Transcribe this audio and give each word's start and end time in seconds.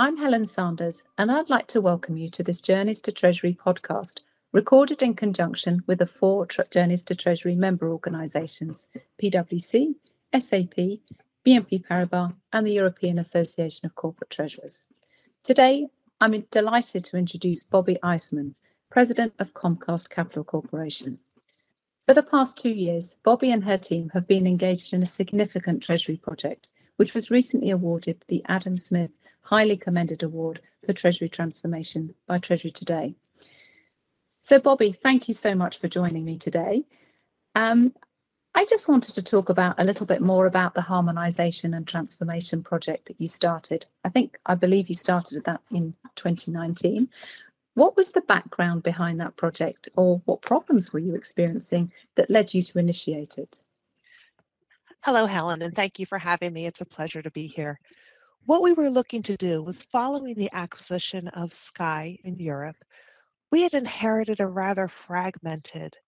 I'm 0.00 0.18
Helen 0.18 0.46
Sanders, 0.46 1.02
and 1.18 1.28
I'd 1.28 1.50
like 1.50 1.66
to 1.68 1.80
welcome 1.80 2.16
you 2.16 2.30
to 2.30 2.44
this 2.44 2.60
Journeys 2.60 3.00
to 3.00 3.10
Treasury 3.10 3.58
podcast, 3.60 4.20
recorded 4.52 5.02
in 5.02 5.14
conjunction 5.14 5.82
with 5.88 5.98
the 5.98 6.06
four 6.06 6.46
Journeys 6.70 7.02
to 7.02 7.16
Treasury 7.16 7.56
member 7.56 7.90
organisations 7.90 8.86
PwC, 9.20 9.96
SAP, 10.32 11.00
BNP 11.44 11.84
Paribas, 11.84 12.32
and 12.52 12.64
the 12.64 12.74
European 12.74 13.18
Association 13.18 13.86
of 13.86 13.96
Corporate 13.96 14.30
Treasurers. 14.30 14.84
Today, 15.42 15.88
I'm 16.20 16.44
delighted 16.52 17.04
to 17.06 17.16
introduce 17.16 17.64
Bobbie 17.64 17.98
Eiseman, 18.00 18.54
President 18.90 19.32
of 19.40 19.52
Comcast 19.52 20.10
Capital 20.10 20.44
Corporation. 20.44 21.18
For 22.06 22.14
the 22.14 22.22
past 22.22 22.56
two 22.56 22.70
years, 22.70 23.16
Bobbie 23.24 23.50
and 23.50 23.64
her 23.64 23.76
team 23.76 24.12
have 24.14 24.28
been 24.28 24.46
engaged 24.46 24.92
in 24.92 25.02
a 25.02 25.06
significant 25.06 25.82
Treasury 25.82 26.18
project, 26.18 26.68
which 26.94 27.14
was 27.14 27.32
recently 27.32 27.70
awarded 27.70 28.24
the 28.28 28.44
Adam 28.46 28.78
Smith 28.78 29.10
Highly 29.48 29.78
Commended 29.78 30.22
Award 30.22 30.60
for 30.84 30.92
Treasury 30.92 31.30
Transformation 31.30 32.14
by 32.26 32.36
Treasury 32.36 32.70
Today. 32.70 33.14
So, 34.42 34.60
Bobbie, 34.60 34.92
thank 34.92 35.26
you 35.26 35.32
so 35.32 35.54
much 35.54 35.78
for 35.78 35.88
joining 35.88 36.26
me 36.26 36.36
today. 36.36 36.84
Um, 37.54 37.94
I 38.54 38.66
just 38.66 38.88
wanted 38.88 39.14
to 39.14 39.22
talk 39.22 39.48
about 39.48 39.76
a 39.78 39.84
little 39.84 40.04
bit 40.04 40.20
more 40.20 40.44
about 40.44 40.74
the 40.74 40.82
harmonization 40.82 41.72
and 41.72 41.86
transformation 41.86 42.62
project 42.62 43.06
that 43.06 43.18
you 43.18 43.26
started. 43.26 43.86
I 44.04 44.10
think, 44.10 44.38
I 44.44 44.54
believe 44.54 44.90
you 44.90 44.94
started 44.94 45.42
that 45.46 45.62
in 45.70 45.94
2019. 46.16 47.08
What 47.72 47.96
was 47.96 48.10
the 48.10 48.20
background 48.20 48.82
behind 48.82 49.18
that 49.20 49.36
project, 49.36 49.88
or 49.96 50.20
what 50.26 50.42
problems 50.42 50.92
were 50.92 50.98
you 50.98 51.14
experiencing 51.14 51.90
that 52.16 52.28
led 52.28 52.52
you 52.52 52.62
to 52.64 52.78
initiate 52.78 53.38
it? 53.38 53.60
Hello, 55.02 55.24
Helen, 55.24 55.62
and 55.62 55.74
thank 55.74 55.98
you 55.98 56.04
for 56.04 56.18
having 56.18 56.52
me. 56.52 56.66
It's 56.66 56.82
a 56.82 56.86
pleasure 56.86 57.22
to 57.22 57.30
be 57.30 57.46
here. 57.46 57.80
What 58.48 58.62
we 58.62 58.72
were 58.72 58.88
looking 58.88 59.20
to 59.24 59.36
do 59.36 59.62
was 59.62 59.84
following 59.84 60.34
the 60.34 60.48
acquisition 60.54 61.28
of 61.28 61.52
Sky 61.52 62.16
in 62.24 62.38
Europe, 62.38 62.78
we 63.52 63.60
had 63.60 63.74
inherited 63.74 64.40
a 64.40 64.46
rather 64.46 64.88
fragmented 64.88 65.98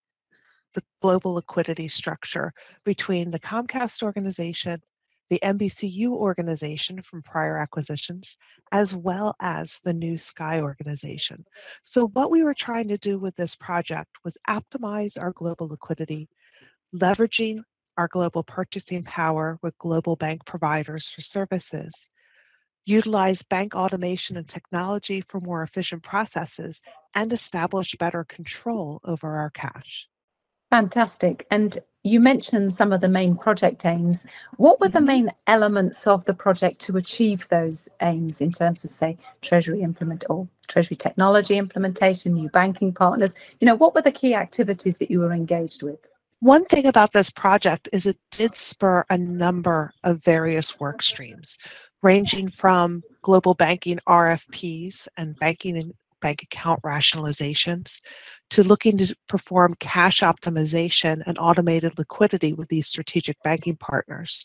the 0.73 0.81
global 1.03 1.35
liquidity 1.35 1.87
structure 1.87 2.55
between 2.83 3.31
the 3.31 3.41
Comcast 3.41 4.03
organization 4.03 4.81
the 5.29 5.39
NBCU 5.45 6.09
organization 6.13 7.03
from 7.03 7.23
prior 7.23 7.59
acquisitions, 7.59 8.39
as 8.73 8.97
well 8.97 9.37
as 9.43 9.79
the 9.85 9.93
new 9.93 10.17
Sky 10.17 10.63
organization. 10.63 11.45
So, 11.85 12.09
what 12.09 12.31
we 12.31 12.43
were 12.43 12.55
trying 12.55 12.89
to 12.89 12.97
do 12.97 13.19
with 13.19 13.37
this 13.37 13.55
project 13.55 14.17
was 14.25 14.39
optimize 14.49 15.21
our 15.21 15.33
global 15.33 15.69
liquidity, 15.69 16.31
leveraging 16.95 17.65
our 17.99 18.09
global 18.09 18.43
purchasing 18.43 19.03
power 19.03 19.59
with 19.63 19.77
global 19.77 20.17
bank 20.17 20.47
providers 20.47 21.07
for 21.07 21.21
services, 21.21 22.09
utilize 22.91 23.43
bank 23.43 23.75
automation 23.75 24.37
and 24.37 24.49
technology 24.49 25.21
for 25.21 25.41
more 25.41 25.63
efficient 25.63 26.03
processes, 26.03 26.83
and 27.15 27.33
establish 27.33 27.95
better 27.97 28.25
control 28.25 29.01
over 29.05 29.37
our 29.37 29.51
cash. 29.51 30.09
Fantastic. 30.71 31.47
And 31.51 31.79
you 32.03 32.21
mentioned 32.21 32.73
some 32.75 32.93
of 32.93 33.01
the 33.01 33.09
main 33.09 33.37
project 33.37 33.85
aims. 33.85 34.25
What 34.57 34.81
were 34.81 34.89
the 34.89 35.01
mm-hmm. 35.01 35.07
main 35.07 35.31
elements 35.47 36.07
of 36.07 36.25
the 36.25 36.33
project 36.33 36.81
to 36.83 36.97
achieve 36.97 37.49
those 37.49 37.89
aims 38.01 38.41
in 38.41 38.53
terms 38.53 38.85
of, 38.85 38.91
say, 38.91 39.19
Treasury 39.43 39.83
implement 39.83 40.25
or 40.31 40.49
Treasury 40.69 40.97
technology 40.97 41.59
implementation, 41.59 42.35
new 42.35 42.49
banking 42.49 42.93
partners? 42.95 43.35
You 43.61 43.67
know, 43.67 43.75
what 43.75 43.95
were 43.95 44.03
the 44.03 44.13
key 44.13 44.35
activities 44.35 44.99
that 44.99 45.11
you 45.11 45.21
were 45.21 45.33
engaged 45.33 45.83
with? 45.83 45.99
One 46.39 46.65
thing 46.65 46.87
about 46.87 47.13
this 47.13 47.31
project 47.31 47.91
is 47.93 48.07
it 48.07 48.17
did 48.31 48.57
spur 48.57 49.05
a 49.11 49.19
number 49.19 49.93
of 50.05 50.25
various 50.25 50.81
work 50.81 51.03
streams, 51.03 51.59
ranging 52.03 52.51
from 52.51 53.03
global 53.23 53.55
banking 53.55 53.99
RFPs 54.09 55.09
and 55.17 55.39
banking 55.39 55.77
and 55.77 55.93
bank 56.21 56.43
account 56.43 56.81
rationalizations 56.83 57.99
to 58.51 58.63
looking 58.63 58.99
to 58.99 59.15
perform 59.29 59.75
cash 59.81 60.21
optimization 60.21 61.23
and 61.27 61.39
automated 61.39 61.99
liquidity 61.99 62.53
with 62.53 62.69
these 62.69 62.87
strategic 62.87 63.37
banking 63.43 63.77
partners. 63.77 64.45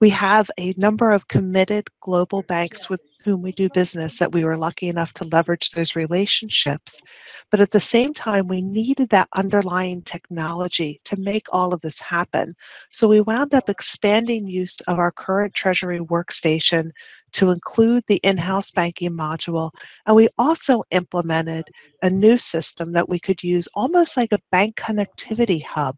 We 0.00 0.10
have 0.10 0.48
a 0.58 0.74
number 0.76 1.10
of 1.10 1.26
committed 1.26 1.88
global 2.00 2.42
banks 2.42 2.88
with 2.88 3.00
whom 3.24 3.42
we 3.42 3.50
do 3.50 3.68
business 3.68 4.20
that 4.20 4.30
we 4.30 4.44
were 4.44 4.56
lucky 4.56 4.88
enough 4.88 5.12
to 5.14 5.24
leverage 5.24 5.72
those 5.72 5.96
relationships. 5.96 7.02
But 7.50 7.60
at 7.60 7.72
the 7.72 7.80
same 7.80 8.14
time, 8.14 8.46
we 8.46 8.62
needed 8.62 9.10
that 9.10 9.28
underlying 9.34 10.02
technology 10.02 11.00
to 11.04 11.16
make 11.18 11.46
all 11.52 11.74
of 11.74 11.80
this 11.80 11.98
happen. 11.98 12.54
So 12.92 13.08
we 13.08 13.20
wound 13.20 13.54
up 13.54 13.68
expanding 13.68 14.46
use 14.46 14.80
of 14.82 15.00
our 15.00 15.10
current 15.10 15.54
Treasury 15.54 15.98
workstation 15.98 16.92
to 17.32 17.50
include 17.50 18.04
the 18.06 18.20
in 18.22 18.38
house 18.38 18.70
banking 18.70 19.10
module. 19.10 19.72
And 20.06 20.14
we 20.14 20.28
also 20.38 20.84
implemented 20.92 21.64
a 22.02 22.08
new 22.08 22.38
system 22.38 22.92
that 22.92 23.08
we 23.08 23.18
could 23.18 23.42
use 23.42 23.68
almost 23.74 24.16
like 24.16 24.32
a 24.32 24.38
bank 24.52 24.76
connectivity 24.76 25.64
hub 25.64 25.96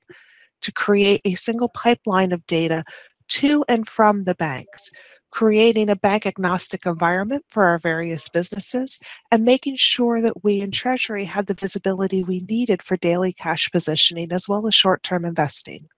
to 0.62 0.72
create 0.72 1.20
a 1.24 1.34
single 1.34 1.68
pipeline 1.68 2.32
of 2.32 2.46
data 2.46 2.84
to 3.30 3.64
and 3.68 3.88
from 3.88 4.24
the 4.24 4.34
banks, 4.34 4.90
creating 5.30 5.88
a 5.88 5.96
bank 5.96 6.26
agnostic 6.26 6.86
environment 6.86 7.44
for 7.48 7.64
our 7.64 7.78
various 7.78 8.28
businesses, 8.28 8.98
and 9.30 9.44
making 9.44 9.76
sure 9.76 10.20
that 10.20 10.44
we 10.44 10.60
in 10.60 10.70
Treasury 10.70 11.24
had 11.24 11.46
the 11.46 11.54
visibility 11.54 12.22
we 12.22 12.40
needed 12.40 12.82
for 12.82 12.96
daily 12.96 13.32
cash 13.32 13.70
positioning 13.70 14.32
as 14.32 14.48
well 14.48 14.66
as 14.66 14.74
short 14.74 15.02
term 15.02 15.24
investing. 15.24 15.88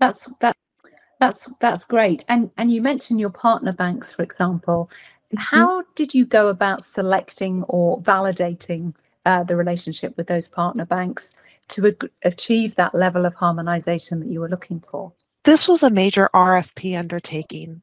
That's 0.00 0.28
that 0.40 0.56
that's 1.20 1.48
that's 1.60 1.84
great. 1.84 2.24
And 2.28 2.50
and 2.56 2.70
you 2.70 2.80
mentioned 2.80 3.20
your 3.20 3.30
partner 3.30 3.72
banks, 3.72 4.12
for 4.12 4.22
example. 4.22 4.90
Mm-hmm. 5.32 5.56
How 5.56 5.84
did 5.94 6.14
you 6.14 6.24
go 6.24 6.48
about 6.48 6.82
selecting 6.82 7.62
or 7.64 8.00
validating 8.00 8.94
uh, 9.26 9.44
the 9.44 9.56
relationship 9.56 10.16
with 10.16 10.26
those 10.26 10.48
partner 10.48 10.86
banks 10.86 11.34
to 11.68 11.86
ag- 11.86 12.10
achieve 12.24 12.76
that 12.76 12.94
level 12.94 13.26
of 13.26 13.34
harmonization 13.34 14.20
that 14.20 14.28
you 14.28 14.40
were 14.40 14.48
looking 14.48 14.80
for? 14.80 15.12
This 15.48 15.66
was 15.66 15.82
a 15.82 15.88
major 15.88 16.28
RFP 16.34 16.98
undertaking 16.98 17.80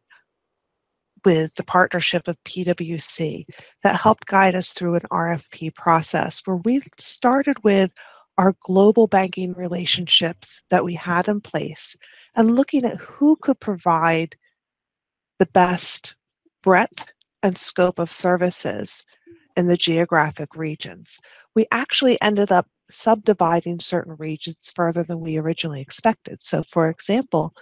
with 1.26 1.56
the 1.56 1.64
partnership 1.64 2.28
of 2.28 2.38
PwC 2.44 3.44
that 3.81 4.00
helped 4.00 4.28
guide 4.28 4.53
us 4.53 4.70
through 4.70 4.94
an 4.94 5.08
RFP 5.12 5.74
process 5.74 6.44
where 6.46 6.58
we 6.58 6.84
started 7.00 7.58
with 7.64 7.92
our 8.38 8.54
global 8.59 9.08
banking 9.08 9.54
relationships 9.54 10.62
that 10.70 10.86
we 10.86 10.94
had 10.94 11.28
in 11.28 11.42
place 11.42 11.96
and 12.36 12.56
looking 12.56 12.86
at 12.86 12.98
who 12.98 13.36
could 13.38 13.59
provide 13.59 14.36
the 15.40 15.48
best 15.48 16.14
breadth 16.62 17.04
and 17.42 17.58
scope 17.58 17.98
of 17.98 18.12
services 18.12 19.04
in 19.58 19.66
the 19.66 19.75
geographic 19.75 20.50
regions. 20.56 21.20
We 21.56 21.66
actually 21.72 22.22
ended 22.22 22.52
up 22.52 22.68
subdividing 22.90 23.79
certain 23.79 24.16
regions 24.18 24.72
further 24.75 25.03
than 25.03 25.19
we 25.19 25.38
originally 25.38 25.81
expected. 25.81 26.44
So, 26.44 26.63
for 26.63 26.90
example, 26.90 27.53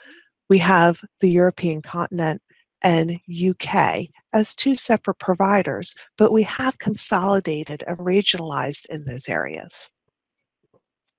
we 0.50 0.58
have 0.60 1.00
the 1.20 1.30
European 1.30 1.82
continent 1.82 2.42
and 2.84 3.20
UK 3.30 4.08
as 4.34 4.56
two 4.56 4.76
separate 4.76 5.20
providers, 5.20 5.96
but 6.18 6.34
we 6.34 6.44
have 6.44 6.78
consolidated 6.80 7.84
and 7.88 7.98
regionalized 7.98 8.86
in 8.90 9.06
those 9.06 9.30
areas. 9.30 9.90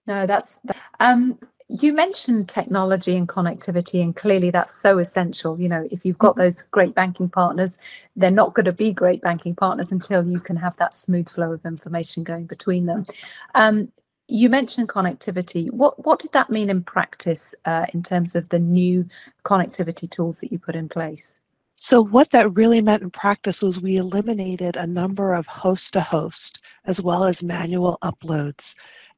No, 0.07 0.27
that's 0.27 0.59
um, 1.01 1.39
you 1.69 1.95
mentioned 1.95 2.49
technology 2.49 3.17
and 3.17 3.27
connectivity, 3.27 4.03
and 4.03 4.15
clearly 4.15 4.51
that's 4.51 4.75
so 4.75 4.99
essential. 4.99 5.59
You 5.59 5.69
know, 5.69 5.89
if 5.91 6.05
you've 6.05 6.19
got 6.19 6.33
mm-hmm. 6.33 6.43
those 6.43 6.63
great 6.63 6.95
banking 6.95 7.29
partners, 7.29 7.79
they're 8.17 8.31
not 8.31 8.55
going 8.55 8.67
to 8.67 8.73
be 8.73 8.93
great 8.93 9.23
banking 9.23 9.55
partners 9.55 9.91
until 9.91 10.27
you 10.27 10.41
can 10.41 10.57
have 10.57 10.77
that 10.77 10.95
smooth 10.95 11.29
flow 11.29 11.53
of 11.53 11.65
information 11.65 12.23
going 12.23 12.47
between 12.47 12.87
them. 12.87 13.07
Um, 13.55 13.93
you 14.29 14.49
mentioned 14.49 14.89
connectivity. 14.89 15.71
What 15.71 16.05
what 16.05 16.19
did 16.19 16.33
that 16.33 16.51
mean 16.51 16.71
in 16.71 16.83
practice 16.83 17.55
uh, 17.65 17.87
in 17.95 18.03
terms 18.03 18.35
of 18.35 18.51
the 18.51 18.59
new 18.59 19.09
connectivity 19.45 20.11
tools 20.11 20.41
that 20.41 20.53
you 20.53 20.59
put 20.59 20.77
in 20.77 20.89
place? 20.89 21.41
So, 21.77 22.03
what 22.03 22.31
that 22.31 22.55
really 22.55 22.81
meant 22.81 23.03
in 23.03 23.11
practice 23.11 23.63
was 23.63 23.81
we 23.81 23.97
eliminated 23.97 24.77
a 24.77 24.87
number 24.87 25.35
of 25.35 25.47
host 25.47 25.93
to 25.95 26.01
host 26.01 26.63
as 26.87 27.03
well 27.03 27.25
as 27.25 27.43
manual 27.43 27.99
uploads 28.03 28.75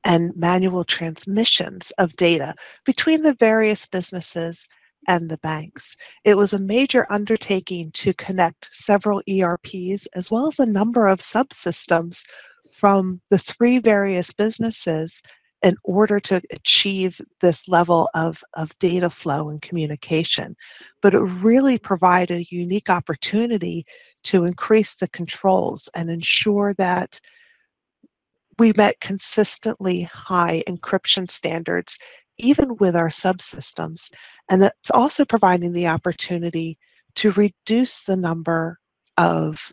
and 0.07 0.33
manual 0.37 0.85
transmissions 0.85 1.91
of 1.99 2.15
data 2.15 2.55
between 2.85 3.23
the 3.23 3.35
various 3.35 3.87
businesses 3.87 4.67
and 5.09 5.29
the 5.29 5.39
banks. 5.39 5.97
It 6.25 6.37
was 6.37 6.53
a 6.53 6.61
major 6.61 7.07
undertaking 7.11 7.91
to 7.93 8.15
connect 8.15 8.69
several 8.73 9.21
ERPs 9.29 10.07
as 10.15 10.31
well 10.31 10.47
as 10.47 10.61
a 10.61 10.67
number 10.67 11.09
of 11.09 11.19
subsystems 11.19 12.23
from 12.73 13.21
the 13.31 13.39
three 13.39 13.79
various 13.79 14.31
businesses 14.31 15.21
in 15.63 15.77
order 15.83 16.21
to 16.21 16.41
achieve 16.53 17.21
this 17.41 17.67
level 17.67 18.09
of, 18.15 18.45
of 18.55 18.79
data 18.79 19.11
flow 19.11 19.49
and 19.49 19.61
communication. 19.61 20.55
But 21.03 21.15
it 21.15 21.21
really 21.21 21.79
provided 21.79 22.39
a 22.39 22.55
unique 22.55 22.91
opportunity 22.91 23.85
to 24.25 24.45
increase 24.45 24.95
the 24.95 25.09
controls 25.09 25.89
and 25.97 26.11
ensure 26.11 26.75
that 26.75 27.19
we 28.59 28.73
met 28.77 29.01
consistently 29.01 30.03
high 30.03 30.63
encryption 30.69 31.31
standards, 31.31 31.99
even 32.39 32.77
with 32.77 32.97
our 32.97 33.09
subsystems. 33.09 34.11
And 34.49 34.65
it's 34.65 34.91
also 34.91 35.25
providing 35.25 35.73
the 35.73 35.89
opportunity 35.89 36.79
to 37.17 37.33
reduce 37.33 38.05
the 38.05 38.17
number 38.17 38.79
of 39.17 39.73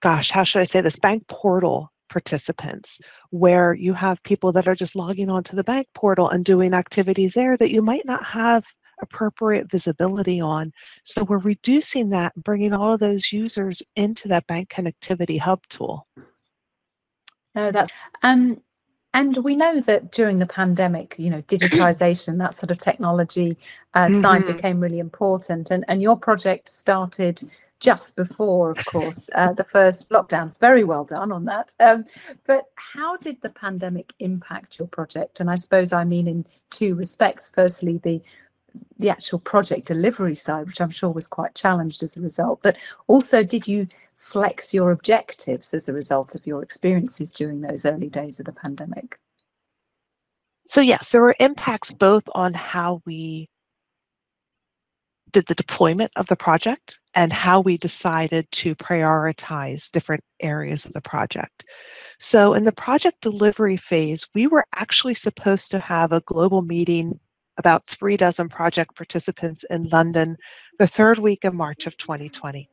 gosh, 0.00 0.30
how 0.30 0.44
should 0.44 0.60
I 0.60 0.64
say 0.64 0.80
this? 0.80 0.96
Bank 0.96 1.26
portal 1.28 1.92
participants, 2.10 2.98
where 3.30 3.72
you 3.72 3.94
have 3.94 4.22
people 4.24 4.52
that 4.52 4.68
are 4.68 4.74
just 4.74 4.94
logging 4.96 5.30
onto 5.30 5.56
the 5.56 5.64
bank 5.64 5.86
portal 5.94 6.28
and 6.28 6.44
doing 6.44 6.74
activities 6.74 7.34
there 7.34 7.56
that 7.56 7.70
you 7.70 7.80
might 7.80 8.04
not 8.04 8.24
have 8.24 8.64
appropriate 9.00 9.70
visibility 9.70 10.40
on. 10.40 10.72
So 11.04 11.24
we're 11.24 11.38
reducing 11.38 12.10
that, 12.10 12.34
bringing 12.36 12.74
all 12.74 12.92
of 12.92 13.00
those 13.00 13.32
users 13.32 13.82
into 13.96 14.28
that 14.28 14.46
bank 14.46 14.68
connectivity 14.68 15.38
hub 15.38 15.60
tool. 15.68 16.06
No, 17.54 17.70
that's 17.70 17.90
um, 18.22 18.60
and 19.14 19.36
we 19.38 19.56
know 19.56 19.80
that 19.80 20.10
during 20.10 20.38
the 20.38 20.46
pandemic, 20.46 21.14
you 21.18 21.30
know, 21.30 21.42
digitization, 21.48 22.38
that 22.38 22.54
sort 22.54 22.70
of 22.70 22.78
technology 22.78 23.58
uh, 23.94 24.06
mm-hmm. 24.06 24.20
side 24.20 24.46
became 24.46 24.80
really 24.80 24.98
important, 24.98 25.70
and 25.70 25.84
and 25.88 26.02
your 26.02 26.16
project 26.16 26.68
started 26.68 27.42
just 27.82 28.14
before, 28.14 28.70
of 28.70 28.84
course, 28.86 29.28
uh, 29.34 29.52
the 29.52 29.64
first 29.64 30.08
lockdowns. 30.08 30.58
Very 30.60 30.84
well 30.84 31.04
done 31.04 31.32
on 31.32 31.44
that. 31.46 31.74
Um, 31.80 32.04
but 32.46 32.66
how 32.76 33.16
did 33.16 33.42
the 33.42 33.50
pandemic 33.50 34.12
impact 34.20 34.78
your 34.78 34.86
project? 34.86 35.40
And 35.40 35.50
I 35.50 35.56
suppose 35.56 35.92
I 35.92 36.04
mean 36.04 36.28
in 36.28 36.46
two 36.70 36.94
respects. 36.94 37.50
Firstly, 37.52 37.98
the 37.98 38.22
the 38.98 39.10
actual 39.10 39.38
project 39.38 39.88
delivery 39.88 40.34
side, 40.34 40.66
which 40.66 40.80
I'm 40.80 40.90
sure 40.90 41.10
was 41.10 41.26
quite 41.26 41.54
challenged 41.54 42.02
as 42.02 42.16
a 42.16 42.20
result. 42.20 42.60
But 42.62 42.76
also, 43.06 43.42
did 43.42 43.66
you 43.68 43.88
flex 44.22 44.72
your 44.72 44.92
objectives 44.92 45.74
as 45.74 45.88
a 45.88 45.92
result 45.92 46.34
of 46.34 46.46
your 46.46 46.62
experiences 46.62 47.32
during 47.32 47.60
those 47.60 47.84
early 47.84 48.08
days 48.08 48.38
of 48.38 48.46
the 48.46 48.52
pandemic? 48.52 49.18
So, 50.68 50.80
yes, 50.80 51.10
there 51.10 51.20
were 51.20 51.34
impacts 51.40 51.90
both 51.90 52.22
on 52.34 52.54
how 52.54 53.02
we 53.04 53.48
did 55.32 55.46
the 55.46 55.54
deployment 55.54 56.12
of 56.16 56.26
the 56.28 56.36
project 56.36 56.98
and 57.14 57.32
how 57.32 57.60
we 57.60 57.76
decided 57.76 58.46
to 58.52 58.74
prioritize 58.76 59.90
different 59.90 60.22
areas 60.40 60.84
of 60.84 60.92
the 60.92 61.00
project. 61.00 61.64
So, 62.18 62.54
in 62.54 62.64
the 62.64 62.72
project 62.72 63.22
delivery 63.22 63.76
phase, 63.76 64.26
we 64.34 64.46
were 64.46 64.64
actually 64.76 65.14
supposed 65.14 65.70
to 65.72 65.78
have 65.80 66.12
a 66.12 66.20
global 66.20 66.62
meeting 66.62 67.18
about 67.58 67.86
three 67.86 68.16
dozen 68.16 68.48
project 68.48 68.94
participants 68.94 69.64
in 69.68 69.88
London 69.88 70.36
the 70.78 70.86
third 70.86 71.18
week 71.18 71.44
of 71.44 71.54
March 71.54 71.86
of 71.86 71.96
2020. 71.96 72.68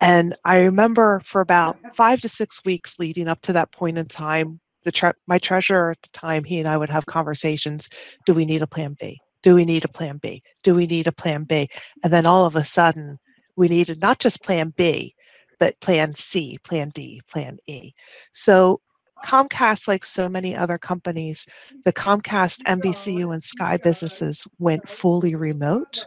And 0.00 0.36
I 0.44 0.62
remember 0.62 1.20
for 1.24 1.40
about 1.40 1.76
five 1.94 2.20
to 2.20 2.28
six 2.28 2.64
weeks 2.64 2.98
leading 2.98 3.28
up 3.28 3.40
to 3.42 3.52
that 3.54 3.72
point 3.72 3.98
in 3.98 4.06
time, 4.06 4.60
the 4.84 4.92
tre- 4.92 5.12
my 5.26 5.38
treasurer 5.38 5.90
at 5.90 6.02
the 6.02 6.08
time, 6.10 6.44
he 6.44 6.58
and 6.58 6.68
I 6.68 6.76
would 6.76 6.90
have 6.90 7.06
conversations. 7.06 7.88
Do 8.24 8.32
we 8.32 8.44
need 8.44 8.62
a 8.62 8.66
plan 8.66 8.96
B? 9.00 9.18
Do 9.42 9.54
we 9.54 9.64
need 9.64 9.84
a 9.84 9.88
plan 9.88 10.18
B? 10.18 10.42
Do 10.62 10.74
we 10.74 10.86
need 10.86 11.06
a 11.06 11.12
plan 11.12 11.44
B? 11.44 11.68
And 12.04 12.12
then 12.12 12.26
all 12.26 12.44
of 12.44 12.56
a 12.56 12.64
sudden, 12.64 13.18
we 13.56 13.68
needed 13.68 14.00
not 14.00 14.20
just 14.20 14.42
plan 14.42 14.72
B, 14.76 15.14
but 15.58 15.78
plan 15.80 16.14
C, 16.14 16.58
plan 16.62 16.90
D, 16.94 17.20
plan 17.28 17.58
E. 17.66 17.92
So 18.32 18.80
Comcast, 19.24 19.88
like 19.88 20.04
so 20.04 20.28
many 20.28 20.54
other 20.54 20.78
companies, 20.78 21.44
the 21.84 21.92
Comcast, 21.92 22.62
NBCU, 22.62 23.32
and 23.32 23.42
Sky 23.42 23.76
businesses 23.76 24.46
went 24.58 24.88
fully 24.88 25.34
remote 25.34 26.06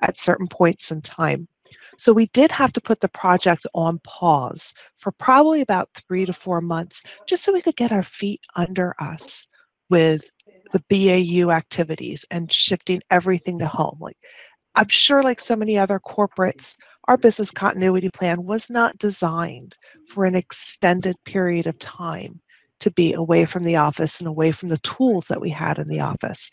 at 0.00 0.18
certain 0.18 0.48
points 0.48 0.90
in 0.90 1.02
time. 1.02 1.46
So 1.98 2.12
we 2.12 2.26
did 2.26 2.50
have 2.52 2.72
to 2.72 2.80
put 2.80 3.00
the 3.00 3.08
project 3.08 3.66
on 3.74 4.00
pause 4.04 4.72
for 4.96 5.12
probably 5.12 5.60
about 5.60 5.90
three 5.94 6.24
to 6.24 6.32
four 6.32 6.60
months, 6.60 7.02
just 7.26 7.44
so 7.44 7.52
we 7.52 7.60
could 7.60 7.76
get 7.76 7.92
our 7.92 8.02
feet 8.02 8.40
under 8.56 8.94
us 9.00 9.46
with 9.90 10.30
the 10.72 10.82
BAU 10.88 11.50
activities 11.50 12.24
and 12.30 12.52
shifting 12.52 13.02
everything 13.10 13.58
to 13.58 13.66
home. 13.66 13.98
Like 14.00 14.16
I'm 14.74 14.88
sure, 14.88 15.22
like 15.22 15.40
so 15.40 15.56
many 15.56 15.76
other 15.76 15.98
corporates, 15.98 16.76
our 17.08 17.16
business 17.16 17.50
continuity 17.50 18.10
plan 18.10 18.44
was 18.44 18.70
not 18.70 18.98
designed 18.98 19.76
for 20.06 20.24
an 20.24 20.36
extended 20.36 21.16
period 21.24 21.66
of 21.66 21.78
time 21.78 22.40
to 22.80 22.90
be 22.92 23.12
away 23.12 23.44
from 23.44 23.64
the 23.64 23.74
office 23.74 24.20
and 24.20 24.28
away 24.28 24.52
from 24.52 24.68
the 24.68 24.78
tools 24.78 25.26
that 25.26 25.40
we 25.40 25.50
had 25.50 25.78
in 25.78 25.88
the 25.88 26.00
office. 26.00 26.48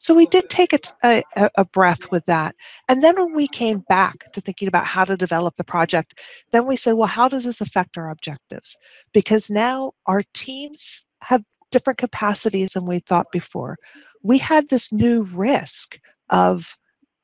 So 0.00 0.14
we 0.14 0.24
did 0.26 0.48
take 0.48 0.72
a, 0.72 1.22
a, 1.36 1.50
a, 1.56 1.64
breath 1.66 2.10
with 2.10 2.24
that. 2.24 2.56
And 2.88 3.04
then 3.04 3.16
when 3.16 3.34
we 3.34 3.46
came 3.46 3.80
back 3.80 4.32
to 4.32 4.40
thinking 4.40 4.66
about 4.66 4.86
how 4.86 5.04
to 5.04 5.14
develop 5.14 5.56
the 5.56 5.64
project, 5.64 6.18
then 6.52 6.66
we 6.66 6.76
said, 6.76 6.94
well, 6.94 7.06
how 7.06 7.28
does 7.28 7.44
this 7.44 7.60
affect 7.60 7.98
our 7.98 8.08
objectives? 8.08 8.78
Because 9.12 9.50
now 9.50 9.92
our 10.06 10.22
teams 10.32 11.04
have 11.20 11.44
different 11.70 11.98
capacities 11.98 12.72
than 12.72 12.86
we 12.86 13.00
thought 13.00 13.30
before. 13.30 13.76
We 14.22 14.38
had 14.38 14.70
this 14.70 14.90
new 14.90 15.24
risk 15.24 16.00
of 16.30 16.78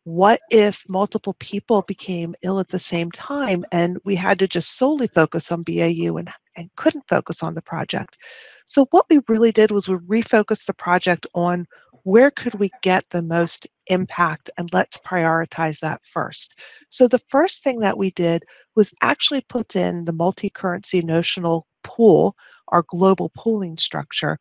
what 0.04 0.40
if 0.50 0.84
multiple 0.86 1.34
people 1.40 1.82
became 1.82 2.34
ill 2.42 2.60
at 2.60 2.68
the 2.68 2.78
same 2.78 3.10
time 3.10 3.64
and 3.72 3.98
we 4.04 4.14
had 4.14 4.38
to 4.38 4.46
just 4.46 4.76
solely 4.76 5.08
focus 5.08 5.50
on 5.50 5.62
BAU 5.62 6.16
and, 6.16 6.30
and 6.56 6.70
couldn't 6.76 7.08
focus 7.08 7.42
on 7.42 7.54
the 7.54 7.62
project? 7.62 8.18
So 8.66 8.86
what 8.90 9.06
we 9.08 9.20
really 9.28 9.52
did 9.52 9.70
was 9.70 9.88
we 9.88 9.96
refocused 9.96 10.66
the 10.66 10.74
project 10.74 11.26
on 11.34 11.66
where 12.06 12.30
could 12.30 12.54
we 12.54 12.70
get 12.82 13.04
the 13.10 13.20
most 13.20 13.66
impact 13.88 14.48
and 14.56 14.72
let's 14.72 14.96
prioritize 14.98 15.80
that 15.80 16.00
first. 16.04 16.54
So 16.88 17.08
the 17.08 17.20
first 17.30 17.64
thing 17.64 17.80
that 17.80 17.98
we 17.98 18.12
did 18.12 18.44
was 18.76 18.94
actually 19.02 19.40
put 19.48 19.74
in 19.74 20.04
the 20.04 20.12
multi-currency 20.12 21.02
notional 21.02 21.66
pool, 21.82 22.36
our 22.68 22.84
global 22.88 23.32
pooling 23.36 23.76
structure 23.76 24.38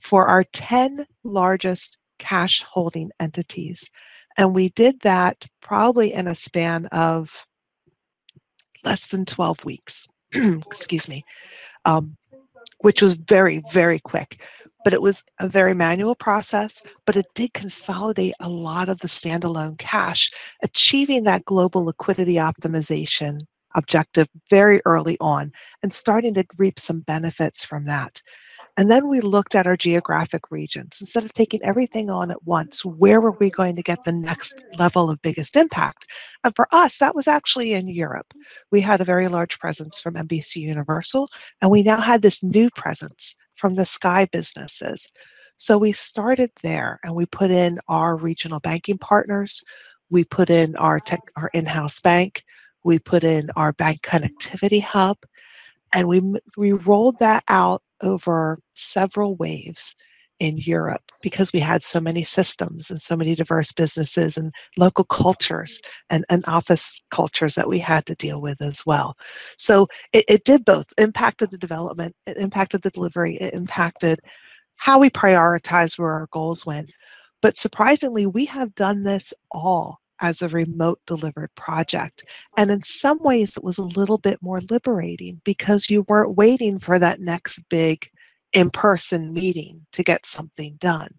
for 0.00 0.26
our 0.26 0.42
10 0.52 1.06
largest 1.22 1.96
cash 2.18 2.60
holding 2.62 3.12
entities. 3.20 3.88
And 4.36 4.52
we 4.52 4.70
did 4.70 4.98
that 5.02 5.46
probably 5.60 6.12
in 6.12 6.26
a 6.26 6.34
span 6.34 6.86
of 6.86 7.46
less 8.82 9.06
than 9.06 9.24
12 9.26 9.64
weeks, 9.64 10.08
excuse 10.32 11.08
me, 11.08 11.22
um, 11.84 12.16
which 12.78 13.00
was 13.00 13.14
very, 13.14 13.62
very 13.72 14.00
quick. 14.00 14.42
But 14.84 14.92
it 14.94 15.02
was 15.02 15.22
a 15.38 15.48
very 15.48 15.74
manual 15.74 16.14
process, 16.14 16.82
but 17.06 17.16
it 17.16 17.26
did 17.34 17.52
consolidate 17.52 18.34
a 18.40 18.48
lot 18.48 18.88
of 18.88 18.98
the 18.98 19.08
standalone 19.08 19.78
cash, 19.78 20.30
achieving 20.62 21.24
that 21.24 21.44
global 21.44 21.84
liquidity 21.84 22.34
optimization 22.34 23.40
objective 23.74 24.28
very 24.48 24.80
early 24.84 25.16
on 25.20 25.52
and 25.82 25.92
starting 25.92 26.34
to 26.34 26.44
reap 26.58 26.80
some 26.80 27.00
benefits 27.00 27.64
from 27.64 27.84
that. 27.84 28.20
And 28.76 28.90
then 28.90 29.08
we 29.08 29.20
looked 29.20 29.54
at 29.54 29.66
our 29.66 29.76
geographic 29.76 30.50
regions. 30.50 30.98
Instead 31.00 31.24
of 31.24 31.32
taking 31.32 31.62
everything 31.62 32.08
on 32.08 32.30
at 32.30 32.44
once, 32.44 32.84
where 32.84 33.20
were 33.20 33.32
we 33.32 33.50
going 33.50 33.76
to 33.76 33.82
get 33.82 34.04
the 34.04 34.12
next 34.12 34.64
level 34.78 35.10
of 35.10 35.20
biggest 35.22 35.56
impact? 35.56 36.06
And 36.44 36.54
for 36.54 36.66
us, 36.72 36.98
that 36.98 37.14
was 37.14 37.28
actually 37.28 37.72
in 37.72 37.88
Europe. 37.88 38.32
We 38.70 38.80
had 38.80 39.00
a 39.00 39.04
very 39.04 39.28
large 39.28 39.58
presence 39.58 40.00
from 40.00 40.14
NBC 40.14 40.56
Universal, 40.56 41.28
and 41.60 41.70
we 41.70 41.82
now 41.82 42.00
had 42.00 42.22
this 42.22 42.42
new 42.42 42.70
presence 42.70 43.34
from 43.60 43.74
the 43.74 43.84
Sky 43.84 44.26
businesses. 44.32 45.12
So 45.58 45.76
we 45.76 45.92
started 45.92 46.50
there 46.62 46.98
and 47.04 47.14
we 47.14 47.26
put 47.26 47.50
in 47.50 47.78
our 47.88 48.16
regional 48.16 48.60
banking 48.60 48.98
partners. 48.98 49.62
We 50.08 50.24
put 50.24 50.48
in 50.48 50.74
our 50.76 50.98
tech, 50.98 51.20
oh. 51.36 51.42
our 51.42 51.50
in-house 51.52 52.00
bank. 52.00 52.42
We 52.82 52.98
put 52.98 53.22
in 53.22 53.50
our 53.56 53.74
bank 53.74 54.00
connectivity 54.00 54.82
hub 54.82 55.18
and 55.92 56.08
we 56.08 56.22
we 56.56 56.72
rolled 56.72 57.18
that 57.18 57.44
out 57.48 57.82
over 58.00 58.60
several 58.72 59.36
waves 59.36 59.94
in 60.40 60.56
Europe 60.56 61.02
because 61.22 61.52
we 61.52 61.60
had 61.60 61.84
so 61.84 62.00
many 62.00 62.24
systems 62.24 62.90
and 62.90 63.00
so 63.00 63.14
many 63.14 63.34
diverse 63.34 63.70
businesses 63.70 64.36
and 64.36 64.52
local 64.76 65.04
cultures 65.04 65.80
and, 66.08 66.24
and 66.30 66.42
office 66.48 66.98
cultures 67.10 67.54
that 67.54 67.68
we 67.68 67.78
had 67.78 68.06
to 68.06 68.14
deal 68.16 68.40
with 68.40 68.60
as 68.60 68.84
well. 68.84 69.16
So 69.56 69.86
it, 70.12 70.24
it 70.28 70.44
did 70.44 70.64
both 70.64 70.86
impacted 70.98 71.50
the 71.50 71.58
development, 71.58 72.16
it 72.26 72.38
impacted 72.38 72.82
the 72.82 72.90
delivery, 72.90 73.36
it 73.36 73.54
impacted 73.54 74.18
how 74.76 74.98
we 74.98 75.10
prioritize 75.10 75.98
where 75.98 76.12
our 76.12 76.28
goals 76.32 76.64
went. 76.64 76.90
But 77.42 77.58
surprisingly, 77.58 78.26
we 78.26 78.46
have 78.46 78.74
done 78.74 79.02
this 79.02 79.32
all 79.50 80.00
as 80.22 80.42
a 80.42 80.48
remote 80.48 81.00
delivered 81.06 81.50
project. 81.54 82.24
And 82.56 82.70
in 82.70 82.82
some 82.82 83.18
ways, 83.22 83.56
it 83.56 83.64
was 83.64 83.78
a 83.78 83.82
little 83.82 84.18
bit 84.18 84.38
more 84.42 84.60
liberating 84.70 85.40
because 85.44 85.90
you 85.90 86.02
weren't 86.08 86.36
waiting 86.36 86.78
for 86.78 86.98
that 86.98 87.20
next 87.20 87.60
big 87.68 88.10
in 88.52 88.70
person 88.70 89.32
meeting 89.32 89.86
to 89.92 90.02
get 90.02 90.26
something 90.26 90.76
done. 90.80 91.14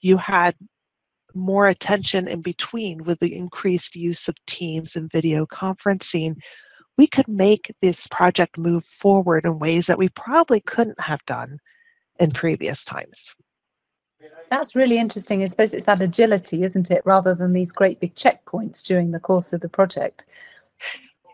You 0.00 0.16
had 0.16 0.54
more 1.34 1.68
attention 1.68 2.28
in 2.28 2.42
between 2.42 3.04
with 3.04 3.20
the 3.20 3.36
increased 3.36 3.94
use 3.94 4.28
of 4.28 4.36
Teams 4.46 4.96
and 4.96 5.10
video 5.10 5.46
conferencing. 5.46 6.36
We 6.96 7.06
could 7.06 7.28
make 7.28 7.74
this 7.82 8.06
project 8.08 8.56
move 8.56 8.84
forward 8.84 9.44
in 9.44 9.58
ways 9.58 9.86
that 9.86 9.98
we 9.98 10.08
probably 10.08 10.60
couldn't 10.60 11.00
have 11.00 11.24
done 11.26 11.58
in 12.18 12.30
previous 12.30 12.84
times. 12.84 13.34
That's 14.50 14.74
really 14.74 14.98
interesting. 14.98 15.42
I 15.42 15.46
suppose 15.46 15.74
it's 15.74 15.84
that 15.84 16.00
agility, 16.00 16.62
isn't 16.62 16.90
it, 16.90 17.02
rather 17.04 17.34
than 17.34 17.52
these 17.52 17.72
great 17.72 18.00
big 18.00 18.14
checkpoints 18.14 18.82
during 18.82 19.10
the 19.10 19.20
course 19.20 19.52
of 19.52 19.60
the 19.60 19.68
project. 19.68 20.24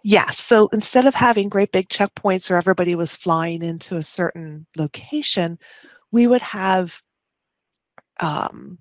Yes. 0.04 0.38
So 0.38 0.68
instead 0.72 1.06
of 1.06 1.14
having 1.14 1.48
great 1.48 1.70
big 1.72 1.88
checkpoints 1.88 2.50
where 2.50 2.56
everybody 2.58 2.94
was 2.94 3.14
flying 3.14 3.62
into 3.62 3.96
a 3.96 4.02
certain 4.02 4.66
location, 4.76 5.58
we 6.10 6.26
would 6.26 6.42
have 6.42 7.02
um, 8.20 8.78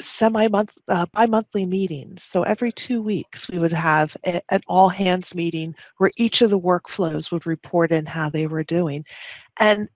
semi-month 0.00 0.76
uh, 0.88 1.06
bi-monthly 1.12 1.64
meetings 1.64 2.24
so 2.24 2.42
every 2.42 2.72
two 2.72 3.00
weeks 3.00 3.48
we 3.48 3.58
would 3.60 3.72
have 3.72 4.16
a, 4.26 4.40
an 4.50 4.60
all 4.66 4.88
hands 4.88 5.36
meeting 5.36 5.72
where 5.98 6.10
each 6.16 6.42
of 6.42 6.50
the 6.50 6.58
workflows 6.58 7.30
would 7.30 7.46
report 7.46 7.92
in 7.92 8.04
how 8.04 8.28
they 8.28 8.48
were 8.48 8.64
doing 8.64 9.04
and 9.60 9.88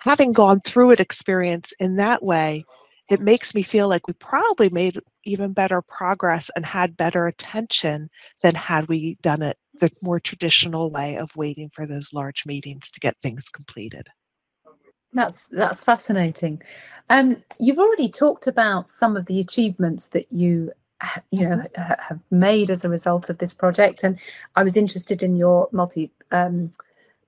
having 0.00 0.32
gone 0.32 0.60
through 0.60 0.90
it 0.90 1.00
experience 1.00 1.72
in 1.80 1.96
that 1.96 2.22
way 2.22 2.64
it 3.10 3.20
makes 3.20 3.54
me 3.54 3.62
feel 3.62 3.88
like 3.88 4.06
we 4.06 4.14
probably 4.14 4.68
made 4.70 4.98
even 5.24 5.52
better 5.52 5.82
progress 5.82 6.50
and 6.56 6.66
had 6.66 6.96
better 6.96 7.26
attention 7.26 8.08
than 8.42 8.54
had 8.54 8.88
we 8.88 9.16
done 9.22 9.42
it 9.42 9.56
the 9.80 9.90
more 10.02 10.20
traditional 10.20 10.90
way 10.90 11.16
of 11.16 11.34
waiting 11.34 11.70
for 11.72 11.86
those 11.86 12.12
large 12.12 12.44
meetings 12.46 12.90
to 12.90 13.00
get 13.00 13.16
things 13.22 13.48
completed 13.48 14.08
that's 15.12 15.46
that's 15.48 15.84
fascinating. 15.84 16.62
Um, 17.10 17.42
you've 17.58 17.78
already 17.78 18.08
talked 18.08 18.46
about 18.46 18.90
some 18.90 19.16
of 19.16 19.26
the 19.26 19.40
achievements 19.40 20.06
that 20.06 20.26
you 20.30 20.72
you 21.30 21.48
know 21.48 21.64
have 21.74 22.20
made 22.30 22.70
as 22.70 22.84
a 22.84 22.88
result 22.88 23.28
of 23.28 23.38
this 23.38 23.52
project, 23.52 24.04
and 24.04 24.18
I 24.56 24.62
was 24.62 24.76
interested 24.76 25.22
in 25.22 25.36
your 25.36 25.68
multi 25.72 26.10
um, 26.30 26.72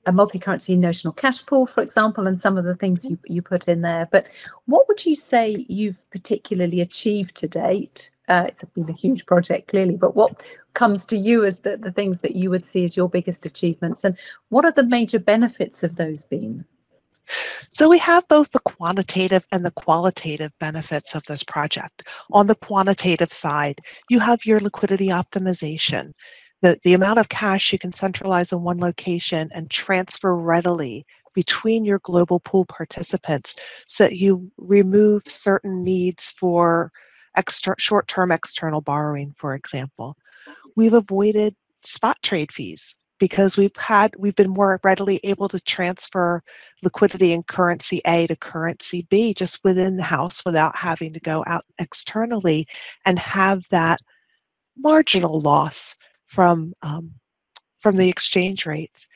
a 0.07 0.13
multi-currency 0.13 0.77
notional 0.77 1.13
cash 1.13 1.45
pool, 1.47 1.67
for 1.67 1.83
example, 1.83 2.27
and 2.27 2.41
some 2.41 2.57
of 2.57 2.65
the 2.65 2.75
things 2.75 3.05
you 3.05 3.19
you 3.27 3.43
put 3.43 3.69
in 3.69 3.83
there. 3.83 4.09
But 4.11 4.27
what 4.67 4.87
would 4.89 5.05
you 5.07 5.17
say 5.17 5.65
you've 5.69 6.09
particularly 6.11 6.81
achieved 6.81 7.35
to 7.37 7.49
date? 7.49 8.11
Uh, 8.29 8.45
it's 8.49 8.65
been 8.65 8.89
a 8.89 8.95
huge 8.95 9.27
project, 9.27 9.69
clearly, 9.69 9.97
but 9.97 10.17
what 10.17 10.43
comes 10.73 11.05
to 11.05 11.17
you 11.17 11.45
as 11.45 11.59
the, 11.59 11.77
the 11.77 11.93
things 11.93 12.21
that 12.21 12.35
you 12.35 12.49
would 12.51 12.65
see 12.65 12.85
as 12.85 12.97
your 12.97 13.09
biggest 13.09 13.45
achievements, 13.45 14.03
and 14.05 14.17
what 14.49 14.65
are 14.65 14.73
the 14.73 14.87
major 14.87 15.19
benefits 15.19 15.83
of 15.83 15.97
those 15.97 16.23
been? 16.25 16.65
So 17.71 17.89
we 17.89 17.99
have 17.99 18.27
both 18.29 18.51
the 18.53 18.61
quantitative 18.61 19.47
and 19.51 19.65
the 19.65 19.71
qualitative 19.71 20.53
benefits 20.59 21.15
of 21.15 21.25
this 21.25 21.43
project. 21.43 22.05
On 22.33 22.47
the 22.47 22.55
quantitative 22.55 23.33
side, 23.33 23.81
you 24.11 24.21
have 24.21 24.45
your 24.45 24.61
liquidity 24.61 25.09
optimization. 25.09 26.13
The, 26.65 26.81
the 26.83 26.95
amount 26.95 27.19
of 27.19 27.29
cash 27.29 27.75
you 27.75 27.79
can 27.79 27.93
centralize 27.93 28.51
in 28.51 28.63
one 28.63 28.79
location 28.79 29.51
and 29.53 29.71
transfer 29.71 30.35
readily 30.35 31.05
between 31.35 31.85
your 31.85 31.99
global 31.99 32.41
pool 32.41 32.65
participants 32.65 33.55
so 33.87 34.05
that 34.05 34.17
you 34.17 34.51
remove 34.57 35.25
certain 35.27 35.85
needs 35.85 36.31
for 36.31 36.91
extra, 37.37 37.75
short-term 37.77 38.33
external 38.33 38.81
borrowing, 38.81 39.35
for 39.37 39.55
example. 39.55 40.17
We've 40.75 40.95
avoided 40.95 41.55
spot 41.85 42.17
trade 42.23 42.51
fees 42.51 42.97
because 43.19 43.59
we've 43.59 43.77
had 43.77 44.15
we've 44.17 44.35
been 44.35 44.49
more 44.49 44.81
readily 44.83 45.21
able 45.23 45.51
to 45.51 45.61
transfer 45.61 46.43
liquidity 46.83 47.33
in 47.33 47.43
currency 47.43 48.01
A 48.07 48.27
to 48.29 48.37
currency 48.37 49.07
B 49.11 49.35
just 49.35 49.61
within 49.65 49.99
the 49.99 50.03
house 50.03 50.43
without 50.47 50.77
having 50.77 51.13
to 51.13 51.21
go 51.21 51.45
out 51.47 51.67
externally 51.79 52.67
and 53.05 53.19
have 53.19 53.65
that 53.69 54.01
marginal 54.79 55.43
loss 55.43 55.95
from 56.35 56.75
um, 56.83 57.13
from 57.79 57.95
the 57.95 58.09
exchange 58.09 58.67
rates. 58.67 59.07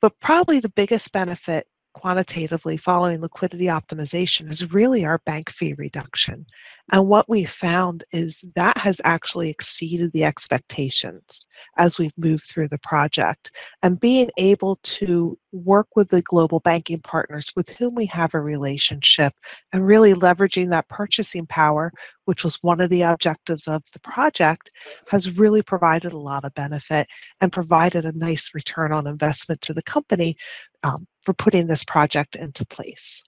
But 0.00 0.18
probably 0.20 0.58
the 0.58 0.68
biggest 0.68 1.12
benefit 1.12 1.66
quantitatively 1.94 2.76
following 2.76 3.20
liquidity 3.20 3.64
optimization 3.64 4.50
is 4.50 4.72
really 4.72 5.04
our 5.04 5.18
bank 5.26 5.50
fee 5.50 5.74
reduction. 5.76 6.46
And 6.92 7.08
what 7.08 7.28
we 7.28 7.44
found 7.44 8.04
is 8.12 8.44
that 8.54 8.78
has 8.78 9.00
actually 9.04 9.50
exceeded 9.50 10.12
the 10.12 10.24
expectations 10.24 11.44
as 11.76 11.98
we've 11.98 12.16
moved 12.16 12.44
through 12.44 12.68
the 12.68 12.78
project. 12.78 13.50
And 13.82 14.00
being 14.00 14.30
able 14.38 14.76
to 14.82 15.38
work 15.52 15.88
with 15.96 16.08
the 16.08 16.22
global 16.22 16.60
banking 16.60 17.00
partners 17.00 17.52
with 17.56 17.70
whom 17.70 17.94
we 17.94 18.06
have 18.06 18.32
a 18.34 18.40
relationship 18.40 19.34
and 19.72 19.86
really 19.86 20.14
leveraging 20.14 20.70
that 20.70 20.88
purchasing 20.88 21.46
power, 21.46 21.92
which 22.26 22.44
was 22.44 22.58
one 22.62 22.80
of 22.80 22.90
the 22.90 23.02
objectives 23.02 23.66
of 23.66 23.82
the 23.92 24.00
project, 24.00 24.70
has 25.08 25.36
really 25.36 25.62
provided 25.62 26.12
a 26.12 26.18
lot 26.18 26.44
of 26.44 26.54
benefit 26.54 27.06
and 27.40 27.52
provided 27.52 28.04
a 28.04 28.12
nice 28.12 28.50
return 28.54 28.92
on 28.92 29.06
investment 29.06 29.60
to 29.62 29.74
the 29.74 29.82
company 29.82 30.36
um, 30.84 31.06
for 31.28 31.34
putting 31.34 31.66
this 31.66 31.84
project 31.84 32.36
into 32.36 32.64
place. 32.64 33.22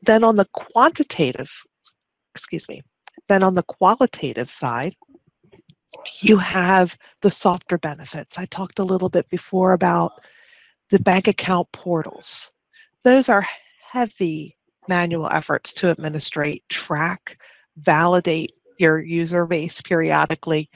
Then 0.00 0.24
on 0.24 0.36
the 0.36 0.46
quantitative, 0.54 1.52
excuse 2.34 2.66
me, 2.70 2.80
then 3.28 3.42
on 3.42 3.54
the 3.54 3.64
qualitative 3.64 4.50
side, 4.50 4.96
you 6.20 6.38
have 6.38 6.96
the 7.20 7.30
softer 7.30 7.76
benefits. 7.76 8.38
I 8.38 8.46
talked 8.46 8.78
a 8.78 8.84
little 8.84 9.10
bit 9.10 9.28
before 9.28 9.74
about 9.74 10.12
the 10.90 10.98
bank 10.98 11.28
account 11.28 11.70
portals. 11.72 12.50
Those 13.04 13.28
are 13.28 13.46
heavy 13.92 14.56
manual 14.88 15.28
efforts 15.30 15.74
to 15.74 15.90
administrate, 15.90 16.66
track, 16.70 17.38
validate 17.76 18.52
your 18.78 19.00
user 19.00 19.44
base 19.44 19.82
periodically. 19.82 20.70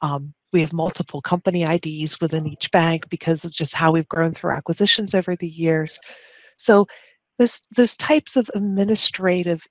Um, 0.00 0.32
we 0.56 0.62
have 0.62 0.72
multiple 0.72 1.20
company 1.20 1.64
IDs 1.64 2.18
within 2.18 2.46
each 2.46 2.70
bank 2.70 3.10
because 3.10 3.44
of 3.44 3.52
just 3.52 3.74
how 3.74 3.92
we've 3.92 4.08
grown 4.08 4.32
through 4.32 4.52
acquisitions 4.52 5.14
over 5.14 5.36
the 5.36 5.46
years. 5.46 5.98
So 6.56 6.86
this 7.38 7.60
those 7.76 7.94
types 7.94 8.36
of 8.36 8.50
administrative 8.54 9.66